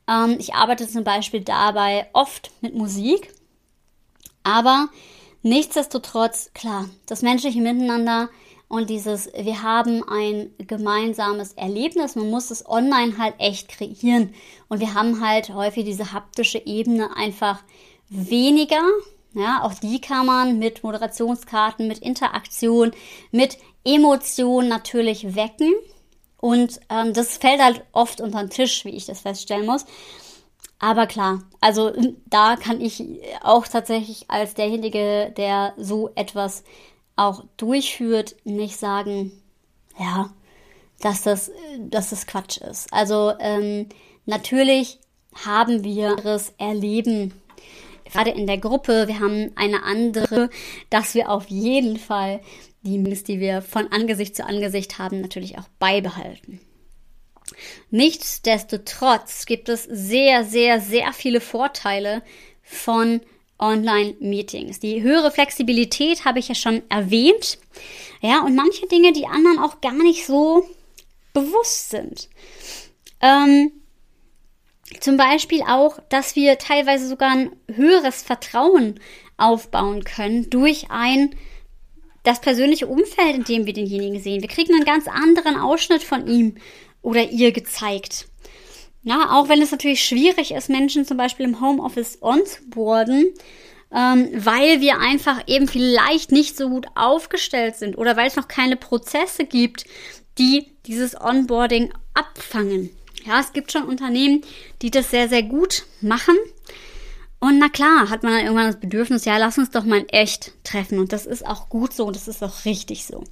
Ähm, 0.07 0.35
ich 0.37 0.53
arbeite 0.53 0.87
zum 0.87 1.03
Beispiel 1.03 1.41
dabei 1.41 2.07
oft 2.13 2.51
mit 2.61 2.75
Musik, 2.75 3.33
aber 4.43 4.89
nichtsdestotrotz, 5.41 6.51
klar, 6.53 6.87
das 7.07 7.23
menschliche 7.23 7.61
Miteinander 7.61 8.29
und 8.71 8.89
dieses, 8.89 9.29
wir 9.33 9.63
haben 9.63 10.01
ein 10.07 10.49
gemeinsames 10.57 11.51
Erlebnis, 11.53 12.15
man 12.15 12.29
muss 12.29 12.51
es 12.51 12.65
online 12.65 13.17
halt 13.17 13.35
echt 13.37 13.67
kreieren 13.67 14.33
und 14.69 14.79
wir 14.79 14.93
haben 14.93 15.19
halt 15.19 15.49
häufig 15.49 15.83
diese 15.83 16.13
haptische 16.13 16.65
Ebene 16.65 17.13
einfach 17.17 17.63
weniger, 18.07 18.81
ja, 19.33 19.61
auch 19.63 19.73
die 19.73 19.99
kann 19.99 20.25
man 20.25 20.57
mit 20.57 20.85
Moderationskarten, 20.85 21.85
mit 21.85 21.99
Interaktion, 21.99 22.91
mit 23.31 23.57
Emotionen 23.83 24.69
natürlich 24.69 25.35
wecken. 25.35 25.73
Und 26.37 26.79
ähm, 26.89 27.13
das 27.13 27.37
fällt 27.37 27.61
halt 27.61 27.83
oft 27.91 28.21
unter 28.21 28.39
den 28.39 28.49
Tisch, 28.49 28.85
wie 28.85 28.95
ich 28.95 29.05
das 29.05 29.19
feststellen 29.19 29.65
muss. 29.65 29.85
Aber 30.79 31.07
klar, 31.07 31.43
also 31.59 31.91
da 32.25 32.55
kann 32.55 32.79
ich 32.79 33.03
auch 33.43 33.67
tatsächlich 33.67 34.29
als 34.29 34.53
derjenige, 34.53 35.33
der 35.35 35.73
so 35.77 36.09
etwas 36.15 36.63
auch 37.15 37.43
durchführt, 37.57 38.35
nicht 38.43 38.77
sagen, 38.77 39.31
ja, 39.99 40.33
dass 40.99 41.23
das, 41.23 41.51
dass 41.79 42.11
das 42.11 42.27
Quatsch 42.27 42.57
ist. 42.57 42.91
Also 42.93 43.33
ähm, 43.39 43.89
natürlich 44.25 44.99
haben 45.45 45.83
wir 45.83 46.15
das 46.15 46.53
Erleben 46.57 47.33
gerade 48.11 48.31
in 48.31 48.47
der 48.47 48.57
Gruppe, 48.57 49.07
wir 49.07 49.19
haben 49.19 49.51
eine 49.55 49.83
andere, 49.83 50.49
dass 50.89 51.15
wir 51.15 51.29
auf 51.29 51.49
jeden 51.49 51.97
Fall 51.97 52.41
die 52.81 52.97
Mist, 52.97 53.27
die 53.27 53.39
wir 53.39 53.61
von 53.61 53.91
Angesicht 53.91 54.35
zu 54.35 54.45
Angesicht 54.45 54.99
haben, 54.99 55.21
natürlich 55.21 55.57
auch 55.57 55.67
beibehalten. 55.79 56.59
Nichtsdestotrotz 57.89 59.45
gibt 59.45 59.69
es 59.69 59.83
sehr, 59.83 60.43
sehr, 60.43 60.79
sehr 60.79 61.13
viele 61.13 61.41
Vorteile 61.41 62.23
von 62.63 63.21
Online-Meetings. 63.61 64.79
Die 64.79 65.01
höhere 65.01 65.31
Flexibilität 65.31 66.25
habe 66.25 66.39
ich 66.39 66.49
ja 66.49 66.55
schon 66.55 66.81
erwähnt. 66.89 67.59
Ja, 68.21 68.41
und 68.41 68.55
manche 68.55 68.87
Dinge, 68.87 69.13
die 69.13 69.27
anderen 69.27 69.59
auch 69.59 69.79
gar 69.79 69.93
nicht 69.93 70.25
so 70.25 70.67
bewusst 71.33 71.91
sind. 71.91 72.27
Ähm, 73.21 73.71
zum 74.99 75.15
Beispiel 75.15 75.61
auch, 75.61 75.99
dass 76.09 76.35
wir 76.35 76.57
teilweise 76.57 77.07
sogar 77.07 77.31
ein 77.31 77.55
höheres 77.73 78.21
Vertrauen 78.21 78.99
aufbauen 79.37 80.03
können 80.03 80.49
durch 80.49 80.87
ein 80.89 81.35
das 82.23 82.41
persönliche 82.41 82.87
Umfeld, 82.87 83.35
in 83.35 83.43
dem 83.43 83.65
wir 83.65 83.73
denjenigen 83.73 84.19
sehen. 84.21 84.41
Wir 84.41 84.49
kriegen 84.49 84.73
einen 84.75 84.85
ganz 84.85 85.07
anderen 85.07 85.59
Ausschnitt 85.59 86.03
von 86.03 86.27
ihm 86.27 86.55
oder 87.01 87.29
ihr 87.29 87.51
gezeigt. 87.51 88.27
Ja, 89.03 89.31
auch 89.31 89.49
wenn 89.49 89.61
es 89.61 89.71
natürlich 89.71 90.05
schwierig 90.05 90.51
ist, 90.51 90.69
Menschen 90.69 91.05
zum 91.05 91.17
Beispiel 91.17 91.45
im 91.45 91.59
Homeoffice 91.59 92.19
onzuboarden, 92.21 93.33
ähm, 93.91 94.29
weil 94.33 94.79
wir 94.79 94.99
einfach 94.99 95.41
eben 95.47 95.67
vielleicht 95.67 96.31
nicht 96.31 96.55
so 96.55 96.69
gut 96.69 96.85
aufgestellt 96.95 97.77
sind 97.77 97.97
oder 97.97 98.15
weil 98.15 98.27
es 98.27 98.35
noch 98.35 98.47
keine 98.47 98.77
Prozesse 98.77 99.45
gibt, 99.45 99.85
die 100.37 100.71
dieses 100.85 101.19
Onboarding 101.19 101.91
abfangen. 102.13 102.89
Ja, 103.25 103.39
es 103.39 103.53
gibt 103.53 103.71
schon 103.71 103.83
Unternehmen, 103.83 104.41
die 104.81 104.91
das 104.91 105.11
sehr, 105.11 105.29
sehr 105.29 105.43
gut 105.43 105.85
machen. 106.01 106.35
Und 107.39 107.57
na 107.57 107.69
klar, 107.69 108.09
hat 108.09 108.21
man 108.23 108.33
dann 108.33 108.41
irgendwann 108.43 108.67
das 108.67 108.79
Bedürfnis, 108.79 109.25
ja, 109.25 109.37
lass 109.37 109.57
uns 109.57 109.71
doch 109.71 109.83
mal 109.83 109.99
in 109.99 110.09
echt 110.09 110.53
treffen. 110.63 110.99
Und 110.99 111.11
das 111.11 111.25
ist 111.25 111.45
auch 111.45 111.69
gut 111.69 111.93
so 111.93 112.05
und 112.05 112.15
das 112.15 112.27
ist 112.27 112.43
auch 112.43 112.65
richtig 112.65 113.05
so. 113.05 113.23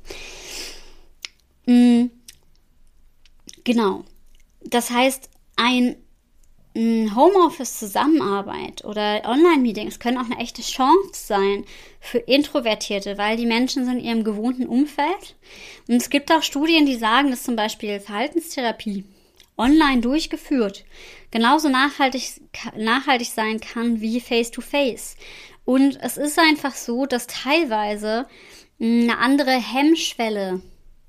Mhm. 1.67 2.09
Genau. 3.63 4.03
Das 4.63 4.89
heißt, 4.89 5.29
ein 5.59 5.97
Homeoffice-Zusammenarbeit 6.75 8.83
oder 8.85 9.23
Online-Meetings 9.25 9.99
können 9.99 10.17
auch 10.17 10.25
eine 10.25 10.39
echte 10.39 10.61
Chance 10.61 11.11
sein 11.13 11.65
für 11.99 12.19
Introvertierte, 12.19 13.17
weil 13.17 13.35
die 13.37 13.45
Menschen 13.45 13.83
sind 13.85 13.97
in 13.97 14.05
ihrem 14.05 14.23
gewohnten 14.23 14.67
Umfeld. 14.67 15.35
Und 15.87 15.95
es 15.95 16.09
gibt 16.09 16.31
auch 16.31 16.43
Studien, 16.43 16.85
die 16.85 16.95
sagen, 16.95 17.31
dass 17.31 17.43
zum 17.43 17.57
Beispiel 17.57 17.99
Verhaltenstherapie 17.99 19.03
online 19.57 19.99
durchgeführt, 19.99 20.85
genauso 21.31 21.67
nachhaltig, 21.67 22.39
nachhaltig 22.77 23.27
sein 23.27 23.59
kann 23.59 23.99
wie 23.99 24.21
face-to-face. 24.21 25.17
Und 25.65 25.99
es 26.01 26.15
ist 26.17 26.39
einfach 26.39 26.75
so, 26.75 27.05
dass 27.05 27.27
teilweise 27.27 28.25
hm, 28.79 29.03
eine 29.03 29.17
andere 29.17 29.51
Hemmschwelle 29.51 30.61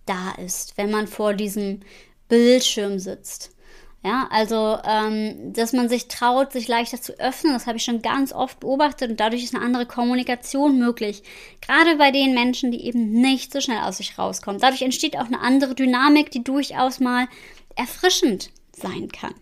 da 0.06 0.32
ist, 0.44 0.76
wenn 0.76 0.90
man 0.90 1.06
vor 1.06 1.34
diesem 1.34 1.82
Bildschirm 2.28 2.98
sitzt. 2.98 3.54
Ja, 4.02 4.28
also, 4.30 4.78
ähm, 4.84 5.52
dass 5.52 5.74
man 5.74 5.90
sich 5.90 6.08
traut, 6.08 6.52
sich 6.52 6.68
leichter 6.68 7.02
zu 7.02 7.18
öffnen, 7.20 7.52
das 7.52 7.66
habe 7.66 7.76
ich 7.76 7.84
schon 7.84 8.00
ganz 8.00 8.32
oft 8.32 8.60
beobachtet 8.60 9.10
und 9.10 9.20
dadurch 9.20 9.44
ist 9.44 9.54
eine 9.54 9.62
andere 9.62 9.84
Kommunikation 9.84 10.78
möglich. 10.78 11.22
Gerade 11.60 11.96
bei 11.96 12.10
den 12.10 12.32
Menschen, 12.32 12.70
die 12.70 12.86
eben 12.86 13.10
nicht 13.10 13.52
so 13.52 13.60
schnell 13.60 13.80
aus 13.80 13.98
sich 13.98 14.18
rauskommen. 14.18 14.58
Dadurch 14.58 14.80
entsteht 14.80 15.18
auch 15.18 15.26
eine 15.26 15.40
andere 15.40 15.74
Dynamik, 15.74 16.30
die 16.30 16.42
durchaus 16.42 16.98
mal 16.98 17.28
erfrischend 17.76 18.50
sein 18.72 19.12
kann. 19.12 19.34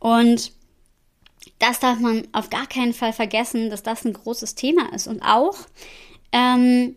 Und 0.00 0.52
das 1.58 1.80
darf 1.80 1.98
man 1.98 2.26
auf 2.32 2.48
gar 2.48 2.66
keinen 2.66 2.94
Fall 2.94 3.12
vergessen, 3.12 3.68
dass 3.68 3.82
das 3.82 4.06
ein 4.06 4.14
großes 4.14 4.54
Thema 4.54 4.92
ist. 4.94 5.06
Und 5.06 5.20
auch, 5.22 5.56
ähm, 6.32 6.96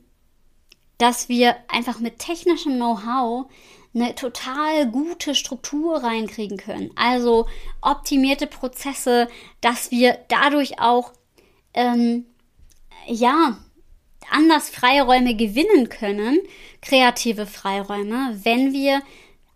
dass 0.98 1.28
wir 1.28 1.58
einfach 1.68 2.00
mit 2.00 2.20
technischem 2.20 2.76
Know-how 2.76 3.48
eine 3.94 4.16
total 4.16 4.90
gute 4.90 5.36
Struktur 5.36 6.04
reinkriegen 6.04 6.58
können. 6.58 6.92
Also 6.96 7.48
optimierte 7.82 8.48
Prozesse, 8.48 9.28
dass 9.60 9.92
wir 9.92 10.18
dadurch 10.30 10.80
auch, 10.80 11.12
ähm, 11.74 12.26
ja, 13.06 13.58
anders 14.30 14.70
Freiräume 14.70 15.36
gewinnen 15.36 15.90
können, 15.90 16.40
kreative 16.82 17.46
Freiräume, 17.46 18.40
wenn 18.44 18.72
wir 18.72 19.02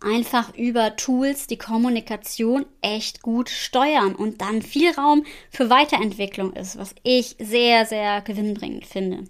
einfach 0.01 0.53
über 0.55 0.95
Tools 0.95 1.47
die 1.47 1.57
Kommunikation 1.57 2.65
echt 2.81 3.21
gut 3.21 3.49
steuern 3.49 4.13
und 4.15 4.41
dann 4.41 4.61
viel 4.61 4.91
Raum 4.91 5.25
für 5.49 5.69
Weiterentwicklung 5.69 6.53
ist, 6.53 6.77
was 6.77 6.93
ich 7.03 7.37
sehr, 7.39 7.85
sehr 7.85 8.21
gewinnbringend 8.21 8.85
finde. 8.85 9.23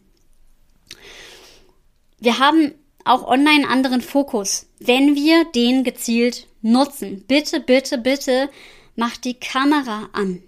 Wir 2.19 2.39
haben 2.39 2.73
auch 3.05 3.25
online 3.27 3.67
anderen 3.67 4.01
Fokus, 4.01 4.67
wenn 4.79 5.15
wir 5.15 5.45
den 5.45 5.83
gezielt 5.83 6.47
nutzen. 6.61 7.23
Bitte, 7.27 7.59
bitte, 7.59 7.97
bitte 7.97 8.49
macht 8.95 9.23
die 9.23 9.35
Kamera 9.35 10.09
an. 10.11 10.41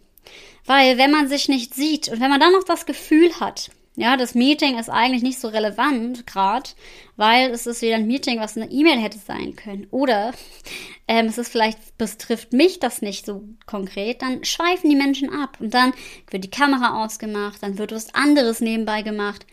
Weil 0.66 0.98
wenn 0.98 1.12
man 1.12 1.30
sich 1.30 1.48
nicht 1.48 1.74
sieht 1.74 2.10
und 2.10 2.20
wenn 2.20 2.30
man 2.30 2.40
dann 2.40 2.52
noch 2.52 2.64
das 2.64 2.86
Gefühl 2.86 3.32
hat, 3.40 3.70
ja, 3.96 4.16
das 4.16 4.36
Meeting 4.36 4.78
ist 4.78 4.90
eigentlich 4.90 5.24
nicht 5.24 5.40
so 5.40 5.48
relevant 5.48 6.28
gerade, 6.28 6.70
weil 7.16 7.50
es 7.50 7.66
ist 7.66 7.82
wieder 7.82 7.96
ein 7.96 8.06
Meeting, 8.06 8.40
was 8.40 8.56
eine 8.56 8.70
E-Mail 8.70 9.00
hätte 9.00 9.18
sein 9.18 9.56
können. 9.56 9.88
Oder 9.90 10.34
ähm, 11.08 11.26
es 11.26 11.40
ist 11.40 11.52
vielleicht, 11.52 11.98
betrifft 11.98 12.54
mich 12.54 12.80
das 12.80 13.02
nicht 13.02 13.26
so 13.26 13.44
konkret, 13.66 14.22
dann 14.22 14.44
schweifen 14.44 14.90
die 14.90 14.96
Menschen 14.96 15.32
ab 15.32 15.58
und 15.60 15.74
dann 15.74 15.94
wird 16.30 16.44
die 16.44 16.52
Kamera 16.52 17.04
ausgemacht, 17.04 17.64
dann 17.64 17.80
wird 17.80 17.92
was 17.92 18.14
anderes 18.14 18.62
nebenbei 18.62 19.02
gemacht. 19.02 19.48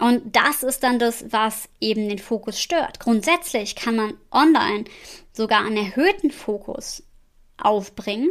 Und 0.00 0.36
das 0.36 0.62
ist 0.62 0.82
dann 0.82 0.98
das, 0.98 1.24
was 1.30 1.68
eben 1.80 2.08
den 2.08 2.18
Fokus 2.18 2.60
stört. 2.60 3.00
Grundsätzlich 3.00 3.74
kann 3.74 3.96
man 3.96 4.14
online 4.30 4.84
sogar 5.32 5.64
einen 5.64 5.76
erhöhten 5.76 6.30
Fokus 6.30 7.02
aufbringen 7.56 8.30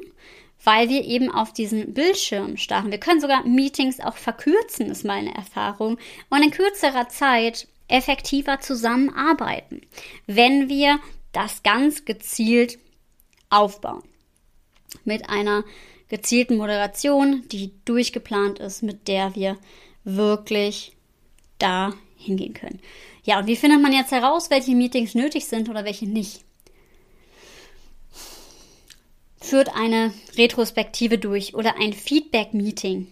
weil 0.64 0.90
wir 0.90 1.06
eben 1.06 1.32
auf 1.32 1.54
diesen 1.54 1.94
Bildschirm 1.94 2.58
starren. 2.58 2.92
Wir 2.92 3.00
können 3.00 3.22
sogar 3.22 3.46
Meetings 3.46 4.00
auch 4.00 4.18
verkürzen, 4.18 4.90
ist 4.90 5.06
meine 5.06 5.34
Erfahrung, 5.34 5.98
und 6.30 6.44
in 6.44 6.52
kürzerer 6.52 7.10
Zeit 7.10 7.68
effektiver 7.88 8.60
zusammenarbeiten, 8.60 9.82
wenn 10.26 10.68
wir 10.68 11.00
das 11.32 11.64
ganz 11.64 12.06
gezielt 12.06 12.80
aufbauen. 13.50 14.04
Mit 15.06 15.30
einer 15.30 15.64
gezielten 16.10 16.58
Moderation, 16.58 17.48
die 17.50 17.72
durchgeplant 17.86 18.60
ist, 18.60 18.84
mit 18.84 19.08
der 19.08 19.36
wir 19.36 19.58
wirklich 20.04 20.97
da 21.60 21.94
hingehen 22.18 22.54
können. 22.54 22.80
Ja, 23.24 23.40
und 23.40 23.48
wie 23.48 23.56
findet 23.56 23.82
man 23.82 23.94
jetzt 23.94 24.12
heraus, 24.12 24.50
welche 24.50 24.76
Meetings 24.76 25.16
nötig 25.16 25.46
sind 25.46 25.70
oder 25.70 25.86
welche 25.86 26.08
nicht? 26.08 26.42
Führt 29.40 29.76
eine 29.76 30.14
Retrospektive 30.38 31.18
durch 31.18 31.54
oder 31.54 31.76
ein 31.80 31.94
Feedback-Meeting. 31.94 33.08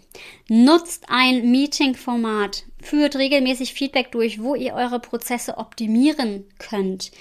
Nutzt 0.50 1.06
ein 1.08 1.52
Meeting-Format. 1.52 2.64
Führt 2.82 3.16
regelmäßig 3.16 3.74
Feedback 3.74 4.12
durch, 4.12 4.42
wo 4.42 4.56
ihr 4.56 4.74
eure 4.74 5.00
Prozesse 5.00 5.58
optimieren 5.58 6.46
könnt. 6.58 7.12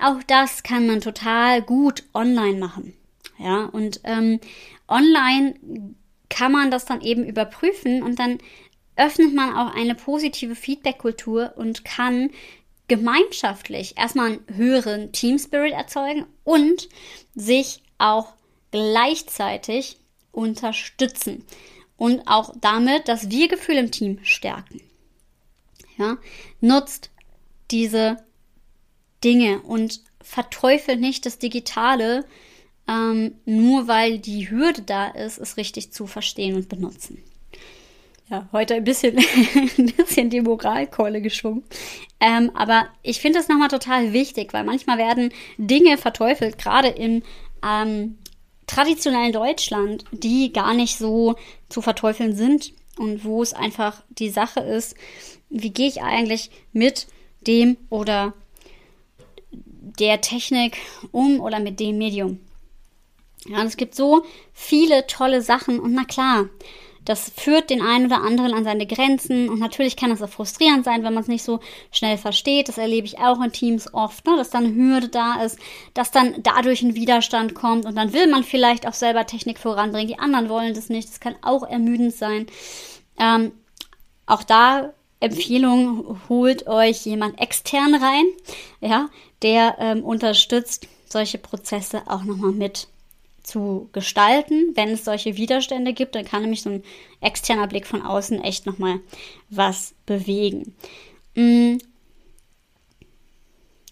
Auch 0.00 0.22
das 0.26 0.62
kann 0.62 0.86
man 0.86 1.00
total 1.00 1.62
gut 1.62 2.04
online 2.14 2.58
machen. 2.58 2.94
Ja, 3.38 3.66
und 3.66 4.00
ähm, 4.04 4.40
online 4.88 5.54
kann 6.28 6.52
man 6.52 6.70
das 6.70 6.86
dann 6.86 7.02
eben 7.02 7.24
überprüfen 7.24 8.02
und 8.02 8.18
dann 8.18 8.38
öffnet 8.96 9.34
man 9.34 9.54
auch 9.54 9.74
eine 9.74 9.94
positive 9.94 10.54
Feedback-Kultur 10.54 11.54
und 11.56 11.84
kann 11.84 12.30
gemeinschaftlich 12.88 13.96
erstmal 13.96 14.32
einen 14.32 14.44
höheren 14.56 15.12
Team 15.12 15.38
Spirit 15.38 15.72
erzeugen 15.72 16.26
und 16.44 16.88
sich 17.34 17.82
auch 17.98 18.34
gleichzeitig 18.72 19.98
unterstützen 20.32 21.44
und 21.96 22.26
auch 22.26 22.52
damit 22.60 23.08
das 23.08 23.30
Wir-Gefühl 23.30 23.76
im 23.76 23.90
Team 23.90 24.18
stärken. 24.22 24.80
Ja, 25.98 26.16
nutzt 26.60 27.10
diese 27.70 28.16
Dinge 29.22 29.60
und 29.60 30.00
verteufelt 30.22 31.00
nicht 31.00 31.26
das 31.26 31.38
Digitale, 31.38 32.24
ähm, 32.88 33.34
nur 33.44 33.86
weil 33.86 34.18
die 34.18 34.50
Hürde 34.50 34.82
da 34.82 35.08
ist, 35.08 35.38
es 35.38 35.56
richtig 35.56 35.92
zu 35.92 36.06
verstehen 36.06 36.56
und 36.56 36.68
benutzen. 36.68 37.22
Ja, 38.30 38.48
heute 38.52 38.74
ein 38.74 38.84
bisschen, 38.84 39.18
ein 39.78 39.86
bisschen 39.86 40.30
die 40.30 40.40
Moralkeule 40.40 41.20
geschwungen. 41.20 41.64
Ähm, 42.20 42.52
aber 42.54 42.86
ich 43.02 43.20
finde 43.20 43.40
das 43.40 43.48
nochmal 43.48 43.68
total 43.68 44.12
wichtig, 44.12 44.52
weil 44.52 44.62
manchmal 44.62 44.98
werden 44.98 45.32
Dinge 45.58 45.98
verteufelt, 45.98 46.56
gerade 46.56 46.88
im 46.88 47.24
ähm, 47.66 48.18
traditionellen 48.68 49.32
Deutschland, 49.32 50.04
die 50.12 50.52
gar 50.52 50.74
nicht 50.74 50.96
so 50.96 51.34
zu 51.68 51.82
verteufeln 51.82 52.36
sind 52.36 52.72
und 52.98 53.24
wo 53.24 53.42
es 53.42 53.52
einfach 53.52 54.04
die 54.10 54.30
Sache 54.30 54.60
ist, 54.60 54.94
wie 55.48 55.70
gehe 55.70 55.88
ich 55.88 56.00
eigentlich 56.00 56.50
mit 56.72 57.08
dem 57.48 57.78
oder 57.88 58.32
der 59.50 60.20
Technik 60.20 60.76
um 61.10 61.40
oder 61.40 61.58
mit 61.58 61.80
dem 61.80 61.98
Medium. 61.98 62.38
Ja, 63.46 63.60
und 63.60 63.66
es 63.66 63.76
gibt 63.76 63.96
so 63.96 64.24
viele 64.52 65.08
tolle 65.08 65.42
Sachen 65.42 65.80
und 65.80 65.94
na 65.94 66.04
klar, 66.04 66.48
das 67.10 67.28
führt 67.36 67.70
den 67.70 67.82
einen 67.82 68.06
oder 68.06 68.22
anderen 68.22 68.54
an 68.54 68.62
seine 68.62 68.86
Grenzen 68.86 69.48
und 69.48 69.58
natürlich 69.58 69.96
kann 69.96 70.12
es 70.12 70.22
auch 70.22 70.28
frustrierend 70.28 70.84
sein, 70.84 71.02
wenn 71.02 71.12
man 71.12 71.24
es 71.24 71.28
nicht 71.28 71.42
so 71.42 71.58
schnell 71.90 72.16
versteht. 72.16 72.68
Das 72.68 72.78
erlebe 72.78 73.04
ich 73.04 73.18
auch 73.18 73.42
in 73.42 73.50
Teams 73.50 73.92
oft, 73.92 74.24
ne? 74.26 74.36
dass 74.36 74.50
dann 74.50 74.64
eine 74.64 74.74
Hürde 74.76 75.08
da 75.08 75.42
ist, 75.42 75.58
dass 75.92 76.12
dann 76.12 76.36
dadurch 76.44 76.82
ein 76.82 76.94
Widerstand 76.94 77.56
kommt 77.56 77.84
und 77.84 77.96
dann 77.96 78.12
will 78.12 78.28
man 78.28 78.44
vielleicht 78.44 78.86
auch 78.86 78.92
selber 78.94 79.26
Technik 79.26 79.58
voranbringen. 79.58 80.06
Die 80.06 80.20
anderen 80.20 80.48
wollen 80.48 80.72
das 80.72 80.88
nicht. 80.88 81.08
Das 81.08 81.18
kann 81.18 81.34
auch 81.42 81.64
ermüdend 81.64 82.14
sein. 82.14 82.46
Ähm, 83.18 83.50
auch 84.26 84.44
da 84.44 84.92
Empfehlung, 85.18 86.20
holt 86.28 86.68
euch 86.68 87.06
jemand 87.06 87.40
extern 87.40 87.96
rein, 87.96 88.24
ja, 88.80 89.08
der 89.42 89.74
ähm, 89.80 90.04
unterstützt, 90.04 90.86
solche 91.08 91.38
Prozesse 91.38 92.02
auch 92.06 92.22
nochmal 92.22 92.52
mit 92.52 92.86
zu 93.50 93.88
gestalten. 93.92 94.72
Wenn 94.74 94.90
es 94.90 95.04
solche 95.04 95.36
Widerstände 95.36 95.92
gibt, 95.92 96.14
dann 96.14 96.24
kann 96.24 96.42
nämlich 96.42 96.62
so 96.62 96.70
ein 96.70 96.82
externer 97.20 97.66
Blick 97.66 97.86
von 97.86 98.02
außen 98.02 98.42
echt 98.42 98.66
nochmal 98.66 99.00
was 99.50 99.94
bewegen. 100.06 100.74
Mhm. 101.34 101.78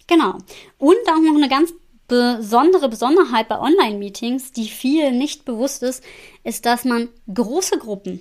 Genau. 0.06 0.38
Und 0.78 0.96
auch 1.10 1.20
noch 1.20 1.36
eine 1.36 1.48
ganz 1.48 1.72
besondere 2.08 2.88
Besonderheit 2.88 3.48
bei 3.48 3.60
Online-Meetings, 3.60 4.52
die 4.52 4.68
vielen 4.68 5.18
nicht 5.18 5.44
bewusst 5.44 5.82
ist, 5.82 6.02
ist, 6.42 6.64
dass 6.64 6.84
man 6.84 7.10
große 7.32 7.78
Gruppen 7.78 8.20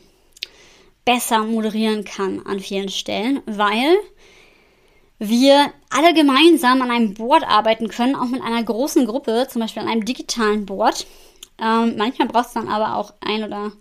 besser 1.06 1.46
moderieren 1.46 2.04
kann 2.04 2.46
an 2.46 2.60
vielen 2.60 2.90
Stellen, 2.90 3.42
weil 3.46 3.96
wir 5.20 5.72
alle 5.90 6.14
gemeinsam 6.14 6.82
an 6.82 6.92
einem 6.92 7.14
Board 7.14 7.44
arbeiten 7.48 7.88
können, 7.88 8.16
auch 8.16 8.28
mit 8.28 8.42
einer 8.42 8.62
großen 8.62 9.06
Gruppe, 9.06 9.48
zum 9.50 9.62
Beispiel 9.62 9.82
an 9.84 9.88
einem 9.88 10.06
digitalen 10.06 10.66
Board. 10.66 11.08
Ähm, 11.62 11.96
manchmal 11.98 12.28
braucht 12.28 12.48
es 12.48 12.54
dann 12.54 12.68
aber 12.68 12.96
auch 12.96 13.14
ein 13.22 13.44
oder 13.44 13.72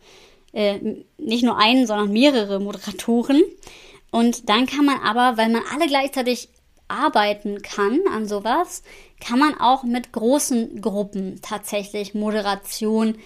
äh, 0.52 1.04
nicht 1.18 1.44
nur 1.44 1.58
einen, 1.58 1.86
sondern 1.86 2.12
mehrere 2.12 2.60
Moderatoren. 2.60 3.42
Und 4.10 4.48
dann 4.48 4.66
kann 4.66 4.84
man 4.84 5.00
aber, 5.00 5.36
weil 5.36 5.50
man 5.50 5.62
alle 5.72 5.86
gleichzeitig 5.86 6.48
arbeiten 6.88 7.62
kann 7.62 8.00
an 8.12 8.26
sowas, 8.26 8.82
kann 9.20 9.38
man 9.38 9.58
auch 9.58 9.82
mit 9.82 10.12
großen 10.12 10.80
Gruppen 10.80 11.40
tatsächlich 11.42 12.14
Moderation 12.14 13.16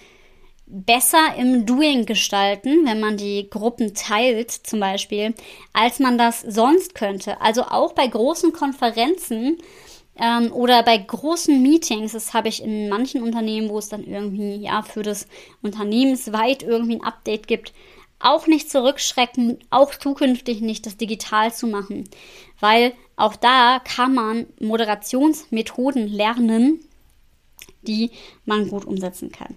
besser 0.65 1.35
im 1.37 1.65
Doing 1.65 2.05
gestalten, 2.05 2.85
wenn 2.85 3.01
man 3.01 3.17
die 3.17 3.49
Gruppen 3.49 3.93
teilt 3.93 4.51
zum 4.51 4.79
Beispiel, 4.79 5.33
als 5.73 5.99
man 5.99 6.17
das 6.17 6.41
sonst 6.41 6.95
könnte. 6.95 7.41
Also 7.41 7.63
auch 7.63 7.93
bei 7.93 8.07
großen 8.07 8.53
Konferenzen 8.53 9.57
ähm, 10.21 10.53
oder 10.53 10.83
bei 10.83 10.97
großen 10.97 11.61
Meetings, 11.61 12.11
das 12.11 12.33
habe 12.33 12.47
ich 12.47 12.63
in 12.63 12.89
manchen 12.89 13.23
Unternehmen, 13.23 13.69
wo 13.69 13.79
es 13.79 13.89
dann 13.89 14.03
irgendwie 14.03 14.57
ja 14.57 14.83
für 14.83 15.01
das 15.01 15.27
Unternehmensweit 15.63 16.61
irgendwie 16.61 16.97
ein 16.97 17.03
Update 17.03 17.47
gibt, 17.47 17.73
auch 18.19 18.45
nicht 18.45 18.69
zurückschrecken, 18.69 19.57
auch 19.71 19.95
zukünftig 19.95 20.61
nicht 20.61 20.85
das 20.85 20.95
digital 20.95 21.51
zu 21.51 21.65
machen, 21.65 22.07
weil 22.59 22.93
auch 23.15 23.35
da 23.35 23.79
kann 23.83 24.13
man 24.13 24.45
Moderationsmethoden 24.59 26.07
lernen, 26.07 26.79
die 27.81 28.11
man 28.45 28.69
gut 28.69 28.85
umsetzen 28.85 29.31
kann. 29.31 29.55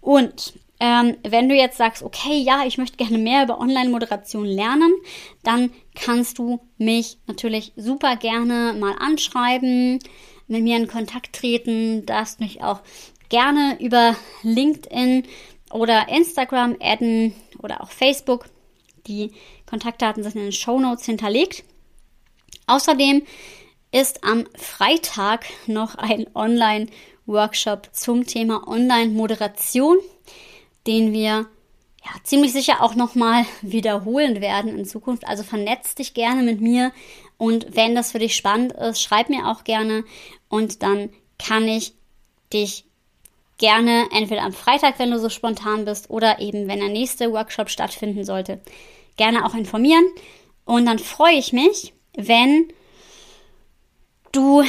Und 0.00 0.54
ähm, 0.80 1.16
wenn 1.26 1.48
du 1.48 1.56
jetzt 1.56 1.76
sagst, 1.76 2.02
okay, 2.02 2.38
ja, 2.38 2.64
ich 2.64 2.78
möchte 2.78 2.96
gerne 2.96 3.18
mehr 3.18 3.42
über 3.42 3.60
Online-Moderation 3.60 4.44
lernen, 4.44 4.92
dann 5.42 5.70
kannst 5.94 6.38
du 6.38 6.60
mich 6.76 7.18
natürlich 7.26 7.72
super 7.76 8.16
gerne 8.16 8.74
mal 8.78 8.94
anschreiben, 8.98 9.98
mit 10.46 10.62
mir 10.62 10.76
in 10.76 10.86
Kontakt 10.86 11.34
treten, 11.34 12.06
darfst 12.06 12.40
mich 12.40 12.62
auch 12.62 12.80
gerne 13.28 13.76
über 13.80 14.16
LinkedIn 14.42 15.24
oder 15.72 16.08
Instagram 16.08 16.76
adden 16.80 17.34
oder 17.60 17.82
auch 17.82 17.90
Facebook. 17.90 18.46
Die 19.06 19.32
Kontaktdaten 19.66 20.22
sind 20.22 20.36
in 20.36 20.42
den 20.42 20.52
Show 20.52 20.78
Notes 20.78 21.04
hinterlegt. 21.04 21.64
Außerdem 22.66 23.22
ist 23.90 24.22
am 24.22 24.46
Freitag 24.56 25.46
noch 25.66 25.96
ein 25.96 26.26
Online-Workshop 26.34 27.88
zum 27.92 28.26
Thema 28.26 28.68
Online-Moderation 28.68 29.98
den 30.86 31.12
wir 31.12 31.46
ja, 32.04 32.10
ziemlich 32.22 32.52
sicher 32.52 32.82
auch 32.82 32.94
nochmal 32.94 33.44
wiederholen 33.62 34.40
werden 34.40 34.78
in 34.78 34.84
Zukunft. 34.84 35.26
Also 35.26 35.42
vernetz 35.42 35.94
dich 35.94 36.14
gerne 36.14 36.42
mit 36.42 36.60
mir 36.60 36.92
und 37.36 37.76
wenn 37.76 37.94
das 37.94 38.12
für 38.12 38.18
dich 38.18 38.36
spannend 38.36 38.72
ist, 38.72 39.02
schreib 39.02 39.28
mir 39.28 39.46
auch 39.46 39.64
gerne 39.64 40.04
und 40.48 40.82
dann 40.82 41.10
kann 41.38 41.68
ich 41.68 41.92
dich 42.52 42.84
gerne 43.58 44.06
entweder 44.12 44.42
am 44.42 44.52
Freitag, 44.52 44.98
wenn 44.98 45.10
du 45.10 45.18
so 45.18 45.28
spontan 45.28 45.84
bist, 45.84 46.10
oder 46.10 46.40
eben, 46.40 46.68
wenn 46.68 46.78
der 46.78 46.88
nächste 46.88 47.32
Workshop 47.32 47.68
stattfinden 47.68 48.24
sollte, 48.24 48.60
gerne 49.16 49.44
auch 49.44 49.54
informieren. 49.54 50.04
Und 50.64 50.86
dann 50.86 50.98
freue 50.98 51.34
ich 51.34 51.52
mich, 51.52 51.92
wenn 52.16 52.68
du 54.32 54.62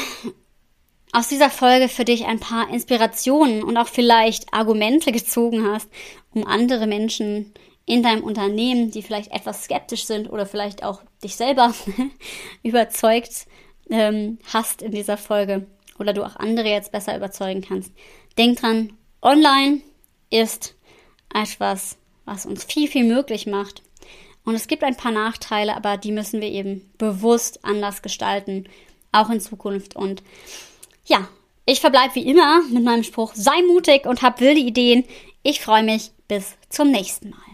aus 1.12 1.28
dieser 1.28 1.50
Folge 1.50 1.90
für 1.90 2.06
dich 2.06 2.26
ein 2.26 2.40
paar 2.40 2.70
Inspirationen 2.70 3.64
und 3.64 3.78
auch 3.78 3.88
vielleicht 3.88 4.54
Argumente 4.54 5.12
gezogen 5.12 5.66
hast, 5.66 5.90
um 6.34 6.46
andere 6.46 6.88
Menschen 6.88 7.54
in 7.86 8.04
deinem 8.04 8.24
Unternehmen, 8.24 8.92
die 8.92 9.02
vielleicht 9.02 9.32
etwas 9.32 9.64
skeptisch 9.64 10.06
sind 10.06 10.30
oder 10.30 10.46
vielleicht 10.46 10.84
auch 10.84 11.02
dich 11.24 11.36
selber 11.36 11.74
überzeugt 12.64 13.48
ähm, 13.90 14.38
hast 14.54 14.84
in 14.84 14.92
dieser 14.92 15.18
Folge 15.18 15.66
oder 15.98 16.14
du 16.14 16.24
auch 16.24 16.36
andere 16.36 16.70
jetzt 16.70 16.92
besser 16.92 17.18
überzeugen 17.18 17.62
kannst. 17.62 17.92
Denk 18.38 18.60
dran, 18.60 18.94
online 19.22 19.82
ist 20.30 20.76
etwas, 21.34 21.98
was 22.26 22.46
uns 22.46 22.64
viel, 22.64 22.88
viel 22.88 23.04
möglich 23.04 23.48
macht. 23.48 23.82
Und 24.46 24.56
es 24.56 24.68
gibt 24.68 24.84
ein 24.84 24.96
paar 24.96 25.12
Nachteile, 25.12 25.76
aber 25.76 25.98
die 25.98 26.12
müssen 26.12 26.42
wir 26.42 26.50
eben 26.50 26.90
bewusst 26.98 27.66
anders 27.66 28.02
gestalten, 28.02 28.70
auch 29.12 29.30
in 29.30 29.42
Zukunft. 29.42 29.96
Und 29.96 30.24
ja, 31.10 31.28
ich 31.66 31.82
verbleibe 31.82 32.16
wie 32.16 32.28
immer 32.28 32.62
mit 32.72 32.84
meinem 32.84 33.04
Spruch, 33.04 33.34
sei 33.36 33.62
mutig 33.64 34.06
und 34.06 34.22
hab 34.22 34.40
wilde 34.40 34.62
Ideen. 34.62 35.04
Ich 35.44 35.62
freue 35.62 35.84
mich. 35.84 36.12
Bis 36.28 36.56
zum 36.70 36.92
nächsten 36.92 37.32
Mal. 37.32 37.49